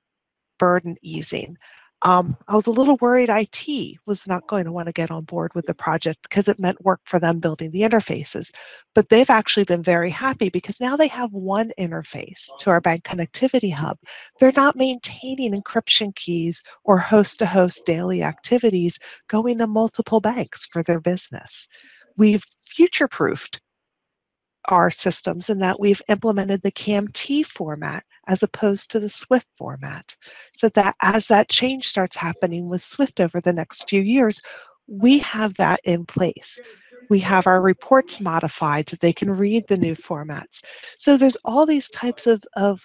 burden 0.60 0.96
easing 1.02 1.58
um, 2.06 2.38
I 2.48 2.56
was 2.56 2.68
a 2.68 2.72
little 2.72 2.98
worried 3.02 3.32
IT 3.32 3.98
was 4.06 4.28
not 4.28 4.46
going 4.46 4.66
to 4.66 4.72
want 4.72 4.86
to 4.86 4.94
get 4.94 5.10
on 5.10 5.24
board 5.24 5.52
with 5.56 5.66
the 5.66 5.74
project 5.74 6.22
because 6.22 6.48
it 6.48 6.60
meant 6.60 6.86
work 6.86 7.02
for 7.06 7.18
them 7.18 7.40
building 7.40 7.72
the 7.72 7.82
interfaces. 7.82 8.52
But 8.94 9.10
they've 9.10 9.30
actually 9.30 9.64
been 9.64 9.82
very 9.82 10.12
happy 10.12 10.50
because 10.50 10.80
now 10.80 10.96
they 10.96 11.08
have 11.08 11.34
one 11.34 11.72
interface 11.80 12.56
to 12.60 12.70
our 12.70 12.80
bank 12.80 13.06
connectivity 13.06 13.74
hub. 13.74 13.98
They're 14.40 14.54
not 14.56 14.76
maintaining 14.76 15.60
encryption 15.60 16.16
keys 16.16 16.62
or 16.84 17.00
host 17.00 17.40
to 17.40 17.48
host 17.48 17.88
daily 17.88 18.22
activities 18.22 19.00
going 19.28 19.58
to 19.58 19.66
multiple 19.66 20.20
banks 20.20 20.68
for 20.68 20.84
their 20.84 21.02
business. 21.02 21.68
We've 22.18 22.46
future 22.68 23.08
proofed 23.08 23.62
our 24.70 24.90
systems 24.92 25.50
in 25.50 25.60
that 25.60 25.80
we've 25.80 26.02
implemented 26.08 26.62
the 26.62 26.72
CAMT 26.72 27.46
format 27.46 28.04
as 28.28 28.44
opposed 28.44 28.90
to 28.92 29.00
the 29.00 29.10
Swift 29.10 29.48
format. 29.58 30.16
So 30.54 30.70
that 30.70 30.96
as 31.02 31.28
that 31.28 31.50
change 31.50 31.88
starts 31.88 32.16
happening 32.16 32.68
with 32.68 32.82
Swift 32.82 33.20
over 33.20 33.40
the 33.40 33.54
next 33.54 33.90
few 33.90 34.02
years, 34.02 34.42
we 34.88 35.20
have 35.20 35.56
that 35.56 35.80
in 35.84 36.06
place. 36.06 36.60
We 37.10 37.20
have 37.20 37.46
our 37.46 37.62
reports 37.62 38.20
modified 38.20 38.90
so 38.90 38.98
they 39.00 39.14
can 39.14 39.30
read 39.30 39.68
the 39.68 39.78
new 39.78 39.96
formats. 39.96 40.62
So 40.98 41.18
there's 41.18 41.38
all 41.46 41.66
these 41.66 41.90
types 41.90 42.26
of, 42.26 42.44
of 42.56 42.82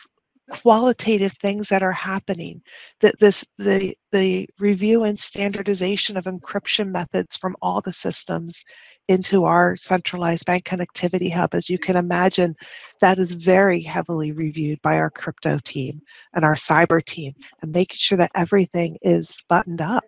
qualitative 0.51 1.33
things 1.35 1.69
that 1.69 1.83
are 1.83 1.93
happening 1.93 2.61
that 3.01 3.19
this 3.21 3.45
the 3.59 3.97
the 4.13 4.49
review 4.59 5.05
and 5.05 5.19
standardization 5.19 6.17
of 6.17 6.25
encryption 6.25 6.91
methods 6.91 7.37
from 7.37 7.57
all 7.63 7.81
the 7.81 7.93
systems 7.93 8.63
into 9.09 9.45
our 9.45 9.77
centralized 9.77 10.45
bank 10.47 10.65
connectivity 10.65 11.33
hub 11.33 11.55
as 11.55 11.71
you 11.71 11.79
can 11.79 11.97
imagine 11.97 12.55
that 13.01 13.19
is 13.19 13.33
very 13.33 13.81
heavily 13.81 14.33
reviewed 14.33 14.81
by 14.83 14.97
our 14.97 15.11
crypto 15.11 15.59
team 15.65 16.01
and 16.35 16.45
our 16.45 16.55
cyber 16.55 17.05
team 17.05 17.33
and 17.63 17.73
making 17.73 17.97
sure 17.97 18.19
that 18.19 18.33
everything 18.35 18.97
is 19.03 19.43
buttoned 19.49 19.81
up. 19.81 20.05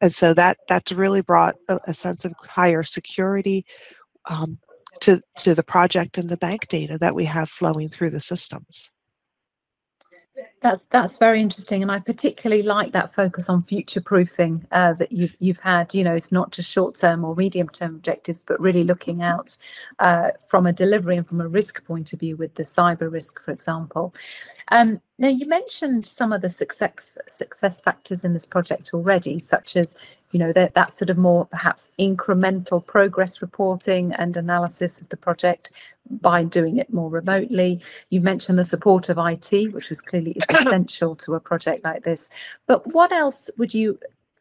And 0.00 0.12
so 0.12 0.34
that 0.34 0.58
that's 0.68 0.92
really 0.92 1.22
brought 1.22 1.56
a, 1.68 1.78
a 1.86 1.94
sense 1.94 2.24
of 2.24 2.34
higher 2.46 2.82
security 2.82 3.64
um, 4.26 4.58
to 5.00 5.20
to 5.38 5.54
the 5.54 5.62
project 5.62 6.18
and 6.18 6.28
the 6.28 6.36
bank 6.36 6.68
data 6.68 6.98
that 6.98 7.14
we 7.14 7.24
have 7.24 7.48
flowing 7.48 7.88
through 7.88 8.10
the 8.10 8.20
systems 8.20 8.90
that's 10.62 10.82
that's 10.90 11.16
very 11.16 11.40
interesting, 11.42 11.82
and 11.82 11.90
I 11.92 12.00
particularly 12.00 12.62
like 12.62 12.92
that 12.92 13.14
focus 13.14 13.48
on 13.48 13.62
future 13.62 14.00
proofing 14.00 14.66
uh, 14.72 14.94
that 14.94 15.12
you've 15.12 15.36
you've 15.40 15.60
had. 15.60 15.94
You 15.94 16.04
know, 16.04 16.14
it's 16.14 16.32
not 16.32 16.52
just 16.52 16.70
short 16.70 16.96
term 16.96 17.24
or 17.24 17.36
medium 17.36 17.68
term 17.68 17.96
objectives, 17.96 18.42
but 18.46 18.60
really 18.60 18.84
looking 18.84 19.22
out 19.22 19.56
uh, 20.00 20.32
from 20.48 20.66
a 20.66 20.72
delivery 20.72 21.16
and 21.16 21.26
from 21.28 21.40
a 21.40 21.48
risk 21.48 21.84
point 21.86 22.12
of 22.12 22.20
view 22.20 22.36
with 22.36 22.54
the 22.56 22.64
cyber 22.64 23.10
risk, 23.12 23.40
for 23.42 23.52
example. 23.52 24.14
Um, 24.68 25.00
now, 25.18 25.28
you 25.28 25.46
mentioned 25.46 26.06
some 26.06 26.32
of 26.32 26.42
the 26.42 26.50
success 26.50 27.16
success 27.28 27.80
factors 27.80 28.24
in 28.24 28.32
this 28.32 28.44
project 28.44 28.92
already, 28.92 29.38
such 29.38 29.76
as 29.76 29.94
you 30.32 30.38
know 30.38 30.52
that 30.52 30.74
that 30.74 30.92
sort 30.92 31.08
of 31.08 31.16
more 31.16 31.46
perhaps 31.46 31.90
incremental 31.98 32.84
progress 32.84 33.40
reporting 33.40 34.12
and 34.12 34.36
analysis 34.36 35.00
of 35.00 35.08
the 35.08 35.16
project 35.16 35.70
by 36.10 36.44
doing 36.44 36.76
it 36.76 36.92
more 36.92 37.08
remotely. 37.08 37.80
You 38.10 38.20
mentioned 38.20 38.58
the 38.58 38.64
support 38.64 39.08
of 39.08 39.18
IT, 39.18 39.72
which 39.72 39.88
was 39.88 40.00
clearly 40.00 40.32
is 40.32 40.44
essential 40.50 41.16
to 41.16 41.34
a 41.34 41.40
project 41.40 41.84
like 41.84 42.04
this. 42.04 42.28
But 42.66 42.92
what 42.92 43.12
else 43.12 43.50
would 43.56 43.72
you 43.72 43.98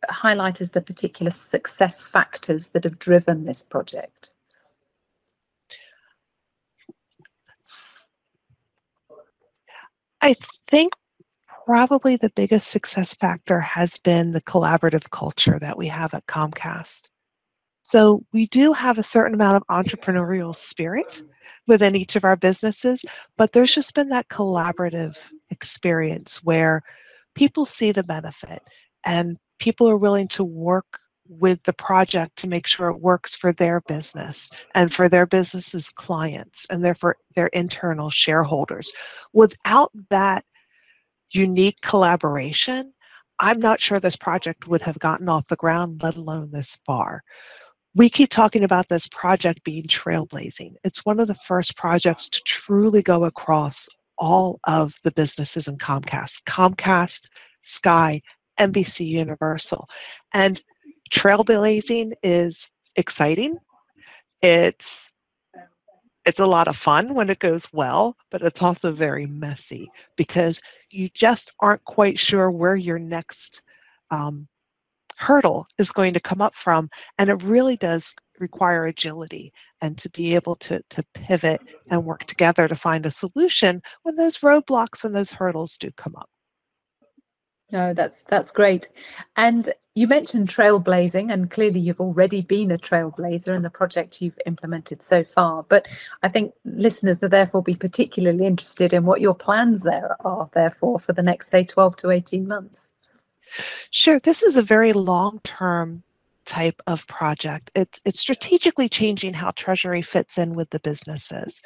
highlight 0.09 0.61
as 0.61 0.71
the 0.71 0.81
particular 0.81 1.31
success 1.31 2.01
factors 2.01 2.69
that 2.69 2.83
have 2.83 2.99
driven 2.99 3.45
this 3.45 3.63
project? 3.63 4.34
I 10.25 10.35
think 10.71 10.93
probably 11.67 12.15
the 12.15 12.31
biggest 12.35 12.69
success 12.69 13.13
factor 13.13 13.59
has 13.59 13.95
been 13.97 14.31
the 14.31 14.41
collaborative 14.41 15.11
culture 15.11 15.59
that 15.59 15.77
we 15.77 15.85
have 15.85 16.15
at 16.15 16.25
Comcast. 16.25 17.09
So 17.83 18.23
we 18.33 18.47
do 18.47 18.73
have 18.73 18.97
a 18.97 19.03
certain 19.03 19.35
amount 19.35 19.57
of 19.57 19.67
entrepreneurial 19.67 20.55
spirit 20.55 21.21
within 21.67 21.95
each 21.95 22.15
of 22.15 22.23
our 22.23 22.35
businesses, 22.35 23.05
but 23.37 23.53
there's 23.53 23.75
just 23.75 23.93
been 23.93 24.09
that 24.09 24.29
collaborative 24.29 25.15
experience 25.51 26.43
where 26.43 26.81
people 27.35 27.67
see 27.67 27.91
the 27.91 28.01
benefit 28.01 28.63
and 29.05 29.37
people 29.59 29.87
are 29.87 29.95
willing 29.95 30.27
to 30.29 30.43
work 30.43 31.01
with 31.27 31.63
the 31.63 31.73
project 31.73 32.35
to 32.37 32.47
make 32.47 32.67
sure 32.67 32.89
it 32.89 33.01
works 33.01 33.35
for 33.35 33.51
their 33.51 33.81
business 33.81 34.49
and 34.73 34.93
for 34.93 35.09
their 35.09 35.25
business's 35.25 35.89
clients 35.89 36.67
and 36.69 36.83
therefore 36.83 37.17
their 37.35 37.47
internal 37.47 38.09
shareholders. 38.09 38.91
Without 39.33 39.91
that 40.09 40.45
unique 41.31 41.81
collaboration, 41.81 42.93
I'm 43.39 43.59
not 43.59 43.81
sure 43.81 43.99
this 43.99 44.15
project 44.15 44.67
would 44.67 44.81
have 44.83 44.99
gotten 44.99 45.27
off 45.27 45.47
the 45.47 45.55
ground, 45.55 46.01
let 46.03 46.15
alone 46.15 46.51
this 46.51 46.77
far. 46.85 47.23
We 47.93 48.09
keep 48.09 48.29
talking 48.29 48.63
about 48.63 48.89
this 48.89 49.07
project 49.07 49.63
being 49.63 49.85
trailblazing. 49.85 50.73
It's 50.83 51.05
one 51.05 51.19
of 51.19 51.27
the 51.27 51.35
first 51.35 51.75
projects 51.77 52.27
to 52.29 52.41
truly 52.45 53.01
go 53.01 53.25
across 53.25 53.87
all 54.17 54.59
of 54.65 54.95
the 55.03 55.11
businesses 55.11 55.67
in 55.67 55.77
Comcast 55.77 56.43
Comcast, 56.43 57.27
Sky, 57.63 58.21
NBC 58.59 59.05
Universal. 59.05 59.87
And 60.33 60.61
trailblazing 61.11 62.13
is 62.23 62.69
exciting. 62.95 63.57
It's 64.41 65.11
it's 66.25 66.39
a 66.39 66.47
lot 66.47 66.67
of 66.67 66.75
fun 66.75 67.13
when 67.13 67.29
it 67.29 67.37
goes 67.37 67.71
well, 67.71 68.17
but 68.31 68.41
it's 68.41 68.61
also 68.61 68.91
very 68.91 69.27
messy 69.27 69.89
because 70.15 70.59
you 70.89 71.07
just 71.09 71.51
aren't 71.59 71.83
quite 71.85 72.17
sure 72.17 72.49
where 72.49 72.75
your 72.75 72.97
next 72.97 73.61
um, 74.09 74.47
hurdle 75.17 75.67
is 75.77 75.91
going 75.91 76.13
to 76.13 76.19
come 76.19 76.41
up 76.41 76.55
from. 76.55 76.89
And 77.19 77.29
it 77.29 77.43
really 77.43 77.77
does 77.77 78.13
require 78.39 78.85
agility 78.87 79.53
and 79.81 79.97
to 79.99 80.09
be 80.09 80.35
able 80.35 80.55
to, 80.55 80.81
to 80.89 81.03
pivot 81.13 81.61
and 81.89 82.03
work 82.03 82.25
together 82.25 82.67
to 82.67 82.75
find 82.75 83.05
a 83.05 83.11
solution 83.11 83.81
when 84.03 84.15
those 84.15 84.39
roadblocks 84.39 85.05
and 85.05 85.15
those 85.15 85.31
hurdles 85.31 85.77
do 85.77 85.91
come 85.91 86.15
up. 86.15 86.29
No, 87.75 87.93
that's 87.93 88.23
that's 88.23 88.51
great. 88.51 88.87
And 89.35 89.73
you 89.95 90.07
mentioned 90.07 90.47
trailblazing, 90.47 91.29
and 91.29 91.51
clearly 91.51 91.81
you've 91.81 91.99
already 91.99 92.41
been 92.41 92.71
a 92.71 92.77
trailblazer 92.77 93.53
in 93.53 93.63
the 93.63 93.69
project 93.69 94.21
you've 94.21 94.39
implemented 94.45 95.03
so 95.03 95.25
far. 95.25 95.63
But 95.63 95.85
I 96.23 96.29
think 96.29 96.53
listeners 96.63 97.21
are 97.21 97.27
therefore 97.27 97.61
be 97.61 97.75
particularly 97.75 98.45
interested 98.45 98.93
in 98.93 99.03
what 99.03 99.19
your 99.19 99.35
plans 99.35 99.83
there 99.83 100.15
are, 100.25 100.49
therefore, 100.53 101.01
for 101.01 101.11
the 101.11 101.21
next, 101.21 101.49
say, 101.49 101.65
12 101.65 101.97
to 101.97 102.11
18 102.11 102.47
months. 102.47 102.93
Sure. 103.91 104.21
This 104.21 104.41
is 104.41 104.55
a 104.55 104.61
very 104.61 104.93
long 104.93 105.41
term 105.43 106.01
type 106.45 106.81
of 106.87 107.05
project. 107.07 107.71
It's, 107.75 107.99
it's 108.05 108.21
strategically 108.21 108.87
changing 108.87 109.33
how 109.33 109.51
Treasury 109.51 110.01
fits 110.01 110.37
in 110.37 110.53
with 110.53 110.69
the 110.69 110.79
businesses. 110.79 111.61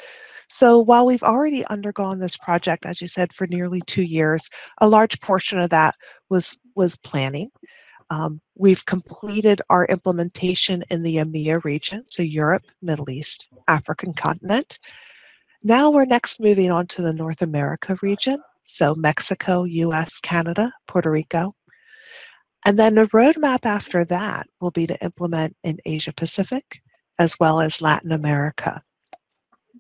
So 0.50 0.80
while 0.80 1.06
we've 1.06 1.24
already 1.24 1.64
undergone 1.68 2.20
this 2.20 2.36
project, 2.36 2.86
as 2.86 3.02
you 3.02 3.08
said, 3.08 3.32
for 3.34 3.46
nearly 3.48 3.82
two 3.86 4.04
years, 4.04 4.50
a 4.80 4.90
large 4.90 5.20
portion 5.22 5.60
of 5.60 5.70
that 5.70 5.96
was 6.30 6.58
was 6.76 6.96
planning. 6.96 7.52
Um, 8.10 8.42
we've 8.56 8.86
completed 8.86 9.62
our 9.70 9.86
implementation 9.86 10.84
in 10.90 11.04
the 11.04 11.18
EMEA 11.18 11.64
region, 11.64 12.04
so 12.08 12.24
Europe, 12.24 12.64
Middle 12.82 13.10
East, 13.12 13.48
African 13.68 14.14
continent. 14.14 14.80
Now 15.62 15.92
we're 15.92 16.06
next 16.06 16.40
moving 16.40 16.72
on 16.72 16.88
to 16.88 17.04
the 17.04 17.14
North 17.14 17.44
America 17.44 17.98
region, 18.02 18.42
so 18.66 18.96
Mexico, 18.96 19.66
US, 19.66 20.20
Canada, 20.20 20.72
Puerto 20.88 21.12
Rico. 21.12 21.54
And 22.66 22.80
then 22.80 22.96
the 22.96 23.08
roadmap 23.08 23.66
after 23.66 24.04
that 24.06 24.48
will 24.60 24.72
be 24.72 24.88
to 24.88 25.04
implement 25.04 25.56
in 25.64 25.78
Asia 25.86 26.14
Pacific 26.14 26.82
as 27.20 27.36
well 27.40 27.62
as 27.62 27.82
Latin 27.82 28.12
America. 28.12 28.82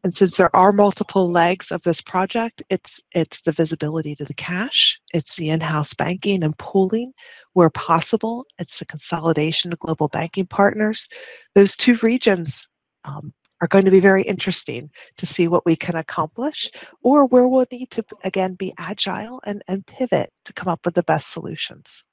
And 0.03 0.15
since 0.15 0.37
there 0.37 0.55
are 0.55 0.71
multiple 0.71 1.29
legs 1.29 1.71
of 1.71 1.81
this 1.83 2.01
project, 2.01 2.63
it's 2.69 3.01
it's 3.13 3.41
the 3.41 3.51
visibility 3.51 4.15
to 4.15 4.25
the 4.25 4.33
cash, 4.33 4.99
it's 5.13 5.35
the 5.35 5.49
in-house 5.49 5.93
banking 5.93 6.43
and 6.43 6.57
pooling 6.57 7.13
where 7.53 7.69
possible, 7.69 8.45
it's 8.57 8.79
the 8.79 8.85
consolidation 8.85 9.73
of 9.73 9.79
global 9.79 10.07
banking 10.07 10.45
partners. 10.45 11.07
Those 11.55 11.75
two 11.75 11.97
regions 11.97 12.67
um, 13.03 13.33
are 13.61 13.67
going 13.67 13.85
to 13.85 13.91
be 13.91 13.99
very 13.99 14.23
interesting 14.23 14.89
to 15.17 15.25
see 15.25 15.47
what 15.47 15.65
we 15.65 15.75
can 15.75 15.95
accomplish 15.95 16.71
or 17.03 17.25
where 17.25 17.47
we'll 17.47 17.65
need 17.71 17.91
to 17.91 18.03
again 18.23 18.53
be 18.53 18.73
agile 18.77 19.41
and, 19.45 19.63
and 19.67 19.85
pivot 19.85 20.31
to 20.45 20.53
come 20.53 20.69
up 20.69 20.85
with 20.85 20.95
the 20.95 21.03
best 21.03 21.31
solutions. 21.31 22.05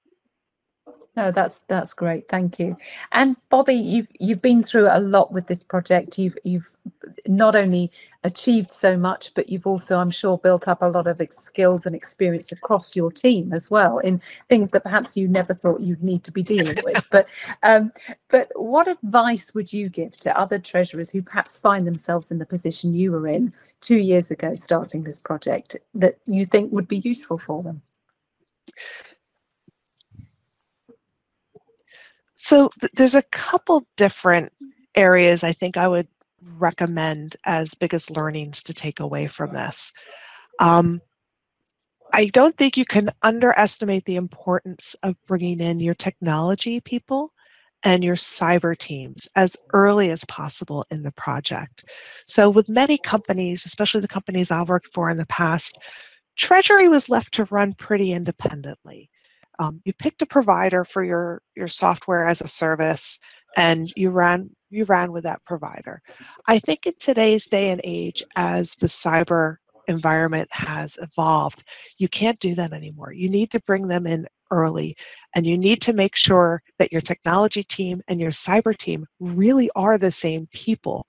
No, 1.16 1.30
that's 1.30 1.60
that's 1.66 1.94
great. 1.94 2.28
Thank 2.28 2.58
you. 2.58 2.76
And 3.10 3.36
Bobbie, 3.48 3.74
you've 3.74 4.08
you've 4.20 4.42
been 4.42 4.62
through 4.62 4.88
a 4.90 5.00
lot 5.00 5.32
with 5.32 5.46
this 5.46 5.62
project. 5.62 6.18
You've 6.18 6.36
you've 6.44 6.70
not 7.28 7.56
only 7.56 7.90
achieved 8.24 8.72
so 8.72 8.96
much, 8.96 9.32
but 9.34 9.48
you've 9.48 9.66
also, 9.66 9.98
I'm 9.98 10.10
sure, 10.10 10.36
built 10.38 10.66
up 10.68 10.82
a 10.82 10.86
lot 10.86 11.06
of 11.06 11.20
skills 11.30 11.86
and 11.86 11.94
experience 11.94 12.52
across 12.52 12.96
your 12.96 13.10
team 13.10 13.52
as 13.52 13.70
well 13.70 13.98
in 13.98 14.20
things 14.48 14.70
that 14.70 14.82
perhaps 14.82 15.16
you 15.16 15.28
never 15.28 15.54
thought 15.54 15.80
you'd 15.80 16.02
need 16.02 16.24
to 16.24 16.32
be 16.32 16.42
dealing 16.42 16.76
with. 16.84 17.06
But 17.10 17.28
um, 17.62 17.92
but 18.28 18.50
what 18.54 18.88
advice 18.88 19.54
would 19.54 19.72
you 19.72 19.88
give 19.88 20.16
to 20.18 20.38
other 20.38 20.58
treasurers 20.58 21.10
who 21.10 21.22
perhaps 21.22 21.56
find 21.56 21.86
themselves 21.86 22.30
in 22.30 22.38
the 22.38 22.46
position 22.46 22.94
you 22.94 23.12
were 23.12 23.28
in 23.28 23.52
two 23.80 23.98
years 23.98 24.30
ago, 24.30 24.54
starting 24.54 25.04
this 25.04 25.20
project, 25.20 25.76
that 25.94 26.18
you 26.26 26.44
think 26.46 26.72
would 26.72 26.88
be 26.88 26.98
useful 26.98 27.38
for 27.38 27.62
them? 27.62 27.82
So 32.34 32.70
th- 32.80 32.92
there's 32.94 33.14
a 33.14 33.22
couple 33.22 33.86
different 33.96 34.52
areas 34.94 35.44
I 35.44 35.52
think 35.52 35.76
I 35.76 35.88
would 35.88 36.08
recommend 36.42 37.36
as 37.44 37.74
biggest 37.74 38.10
learnings 38.10 38.62
to 38.62 38.74
take 38.74 39.00
away 39.00 39.26
from 39.26 39.52
this. 39.52 39.92
Um, 40.58 41.00
I 42.12 42.26
don't 42.26 42.56
think 42.56 42.76
you 42.76 42.84
can 42.84 43.10
underestimate 43.22 44.04
the 44.04 44.16
importance 44.16 44.94
of 45.02 45.16
bringing 45.26 45.60
in 45.60 45.80
your 45.80 45.94
technology 45.94 46.80
people 46.80 47.32
and 47.82 48.02
your 48.02 48.16
cyber 48.16 48.76
teams 48.76 49.28
as 49.36 49.56
early 49.72 50.10
as 50.10 50.24
possible 50.24 50.84
in 50.90 51.02
the 51.02 51.12
project. 51.12 51.84
So, 52.26 52.48
with 52.48 52.68
many 52.68 52.96
companies, 52.96 53.66
especially 53.66 54.00
the 54.00 54.08
companies 54.08 54.50
I've 54.50 54.68
worked 54.68 54.92
for 54.94 55.10
in 55.10 55.18
the 55.18 55.26
past, 55.26 55.78
Treasury 56.36 56.88
was 56.88 57.08
left 57.08 57.34
to 57.34 57.44
run 57.50 57.74
pretty 57.74 58.12
independently 58.12 59.10
um, 59.58 59.80
you 59.84 59.92
picked 59.92 60.22
a 60.22 60.26
provider 60.26 60.84
for 60.84 61.02
your 61.04 61.42
your 61.54 61.68
software 61.68 62.26
as 62.26 62.40
a 62.40 62.48
service 62.48 63.18
and 63.56 63.92
you 63.96 64.10
ran 64.10 64.50
you 64.70 64.84
ran 64.84 65.12
with 65.12 65.24
that 65.24 65.44
provider 65.44 66.00
i 66.46 66.58
think 66.58 66.86
in 66.86 66.92
today's 66.98 67.46
day 67.46 67.70
and 67.70 67.80
age 67.84 68.22
as 68.36 68.74
the 68.76 68.86
cyber 68.86 69.56
environment 69.88 70.48
has 70.50 70.98
evolved 71.00 71.64
you 71.98 72.08
can't 72.08 72.40
do 72.40 72.54
that 72.54 72.72
anymore 72.72 73.12
you 73.12 73.28
need 73.28 73.50
to 73.50 73.60
bring 73.60 73.88
them 73.88 74.06
in 74.06 74.26
early 74.50 74.96
and 75.34 75.46
you 75.46 75.58
need 75.58 75.80
to 75.82 75.92
make 75.92 76.14
sure 76.14 76.62
that 76.78 76.92
your 76.92 77.00
technology 77.00 77.64
team 77.64 78.00
and 78.08 78.20
your 78.20 78.30
cyber 78.30 78.76
team 78.76 79.06
really 79.20 79.68
are 79.74 79.98
the 79.98 80.12
same 80.12 80.46
people 80.52 81.06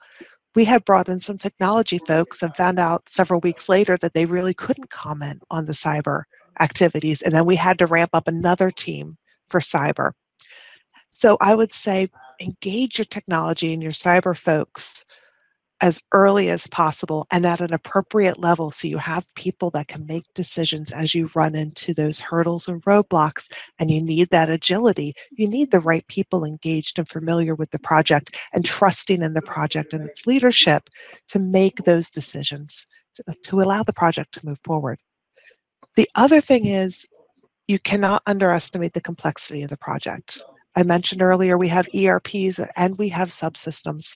we 0.57 0.65
had 0.65 0.85
brought 0.85 1.07
in 1.07 1.19
some 1.19 1.37
technology 1.37 1.99
folks 2.07 2.41
and 2.41 2.55
found 2.55 2.79
out 2.79 3.07
several 3.07 3.39
weeks 3.41 3.69
later 3.69 3.95
that 3.97 4.15
they 4.15 4.25
really 4.25 4.55
couldn't 4.55 4.89
comment 4.89 5.43
on 5.51 5.67
the 5.67 5.73
cyber 5.73 6.23
activities. 6.59 7.21
And 7.21 7.31
then 7.31 7.45
we 7.45 7.55
had 7.55 7.77
to 7.77 7.85
ramp 7.85 8.09
up 8.13 8.27
another 8.27 8.71
team 8.71 9.17
for 9.49 9.59
cyber. 9.59 10.13
So 11.11 11.37
I 11.41 11.53
would 11.53 11.73
say 11.73 12.09
engage 12.41 12.97
your 12.97 13.05
technology 13.05 13.73
and 13.73 13.81
your 13.81 13.91
cyber 13.91 14.35
folks 14.35 15.05
as 15.79 16.01
early 16.11 16.49
as 16.49 16.65
possible 16.65 17.27
and 17.29 17.45
at 17.45 17.61
an 17.61 17.71
appropriate 17.71 18.39
level 18.39 18.71
so 18.71 18.87
you 18.87 18.97
have 18.97 19.31
people 19.35 19.69
that 19.69 19.87
can 19.87 20.07
make 20.07 20.23
decisions 20.33 20.91
as 20.91 21.13
you 21.13 21.29
run 21.35 21.53
into 21.53 21.93
those 21.93 22.19
hurdles 22.19 22.67
and 22.67 22.83
roadblocks 22.85 23.47
and 23.77 23.91
you 23.91 24.01
need 24.01 24.27
that 24.31 24.49
agility 24.49 25.13
you 25.31 25.47
need 25.47 25.69
the 25.69 25.79
right 25.79 26.07
people 26.07 26.43
engaged 26.43 26.97
and 26.97 27.07
familiar 27.07 27.53
with 27.53 27.69
the 27.69 27.79
project 27.79 28.35
and 28.53 28.65
trusting 28.65 29.21
in 29.21 29.35
the 29.35 29.41
project 29.41 29.93
and 29.93 30.03
its 30.03 30.25
leadership 30.25 30.89
to 31.27 31.37
make 31.37 31.77
those 31.83 32.09
decisions 32.09 32.83
to, 33.13 33.23
to 33.43 33.61
allow 33.61 33.83
the 33.83 33.93
project 33.93 34.33
to 34.33 34.45
move 34.45 34.59
forward 34.63 34.97
the 35.95 36.09
other 36.15 36.41
thing 36.41 36.65
is 36.65 37.07
you 37.67 37.79
cannot 37.79 38.23
underestimate 38.25 38.93
the 38.93 39.01
complexity 39.01 39.61
of 39.61 39.69
the 39.69 39.77
project. 39.77 40.41
I 40.77 40.83
mentioned 40.83 41.23
earlier 41.23 41.57
we 41.57 41.69
have 41.69 41.89
ERPs 41.95 42.59
and 42.75 42.99
we 42.99 43.09
have 43.09 43.29
subsystems. 43.29 44.15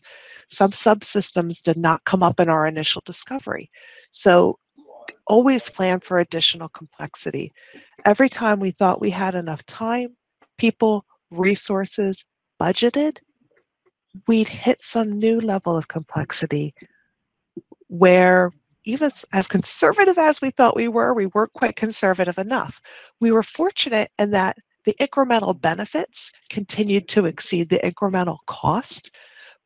Some 0.51 0.69
subsystems 0.69 1.59
did 1.59 1.75
not 1.75 2.05
come 2.05 2.21
up 2.21 2.39
in 2.39 2.49
our 2.49 2.67
initial 2.67 3.01
discovery. 3.03 3.71
So 4.11 4.59
always 5.25 5.71
plan 5.71 6.01
for 6.01 6.19
additional 6.19 6.69
complexity. 6.69 7.51
Every 8.05 8.29
time 8.29 8.59
we 8.59 8.69
thought 8.69 9.01
we 9.01 9.09
had 9.09 9.33
enough 9.33 9.65
time, 9.65 10.15
people, 10.59 11.03
resources, 11.31 12.23
budgeted, 12.61 13.17
we'd 14.27 14.49
hit 14.49 14.83
some 14.83 15.17
new 15.17 15.41
level 15.41 15.75
of 15.75 15.87
complexity 15.87 16.75
where 17.87 18.51
even 18.85 19.09
as 19.33 19.47
conservative 19.47 20.19
as 20.19 20.41
we 20.41 20.51
thought 20.51 20.75
we 20.75 20.87
were, 20.87 21.15
we 21.15 21.25
weren't 21.25 21.53
quite 21.53 21.75
conservative 21.75 22.37
enough. 22.37 22.79
We 23.19 23.31
were 23.31 23.41
fortunate 23.41 24.11
in 24.19 24.29
that 24.29 24.57
the 24.85 24.95
incremental 24.99 25.59
benefits 25.59 26.31
continued 26.49 27.07
to 27.09 27.25
exceed 27.25 27.69
the 27.69 27.79
incremental 27.79 28.37
cost. 28.47 29.15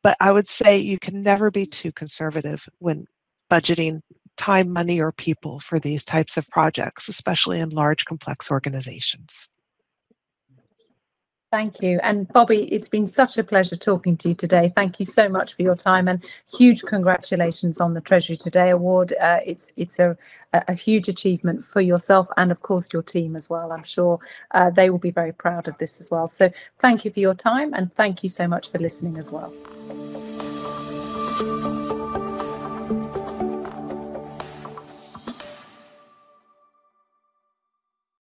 But 0.02 0.16
I 0.20 0.32
would 0.32 0.48
say 0.48 0.78
you 0.78 0.98
can 0.98 1.22
never 1.22 1.50
be 1.50 1.66
too 1.66 1.92
conservative 1.92 2.68
when 2.78 3.06
budgeting 3.50 4.00
time, 4.36 4.70
money, 4.70 5.00
or 5.00 5.12
people 5.12 5.60
for 5.60 5.80
these 5.80 6.04
types 6.04 6.36
of 6.36 6.48
projects, 6.48 7.08
especially 7.08 7.58
in 7.58 7.70
large, 7.70 8.04
complex 8.04 8.50
organizations. 8.50 9.48
Thank 11.56 11.80
you. 11.80 11.98
And 12.02 12.28
Bobbie, 12.28 12.70
it's 12.70 12.86
been 12.86 13.06
such 13.06 13.38
a 13.38 13.42
pleasure 13.42 13.76
talking 13.76 14.18
to 14.18 14.28
you 14.28 14.34
today. 14.34 14.70
Thank 14.76 15.00
you 15.00 15.06
so 15.06 15.26
much 15.26 15.54
for 15.54 15.62
your 15.62 15.74
time 15.74 16.06
and 16.06 16.22
huge 16.54 16.82
congratulations 16.82 17.80
on 17.80 17.94
the 17.94 18.02
Treasury 18.02 18.36
Today 18.36 18.68
Award. 18.68 19.14
Uh, 19.18 19.40
it's 19.42 19.72
it's 19.78 19.98
a, 19.98 20.18
a 20.52 20.74
huge 20.74 21.08
achievement 21.08 21.64
for 21.64 21.80
yourself 21.80 22.28
and, 22.36 22.52
of 22.52 22.60
course, 22.60 22.88
your 22.92 23.00
team 23.00 23.34
as 23.36 23.48
well. 23.48 23.72
I'm 23.72 23.84
sure 23.84 24.18
uh, 24.50 24.68
they 24.68 24.90
will 24.90 24.98
be 24.98 25.10
very 25.10 25.32
proud 25.32 25.66
of 25.66 25.78
this 25.78 25.98
as 25.98 26.10
well. 26.10 26.28
So 26.28 26.52
thank 26.78 27.06
you 27.06 27.10
for 27.10 27.20
your 27.20 27.34
time 27.34 27.72
and 27.72 27.90
thank 27.94 28.22
you 28.22 28.28
so 28.28 28.46
much 28.46 28.70
for 28.70 28.78
listening 28.78 29.16
as 29.16 29.30
well. 29.30 29.50